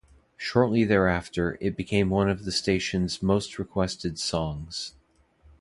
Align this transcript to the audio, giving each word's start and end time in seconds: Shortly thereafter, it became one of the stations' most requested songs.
Shortly 0.35 0.83
thereafter, 0.83 1.59
it 1.61 1.77
became 1.77 2.09
one 2.09 2.27
of 2.27 2.43
the 2.43 2.51
stations' 2.51 3.21
most 3.21 3.59
requested 3.59 4.17
songs. 4.17 4.95